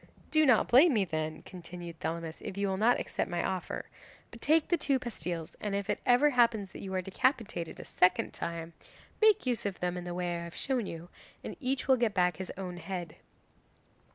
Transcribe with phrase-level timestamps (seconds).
[0.31, 3.85] "Do not blame me then," continued Thelamis, "if you will not accept my offer.
[4.31, 7.85] But take the two pastilles, and if it ever happens that you are decapitated a
[7.85, 8.73] second time,
[9.21, 11.09] make use of them in the way I have shown you,
[11.43, 13.17] and each will get back his own head."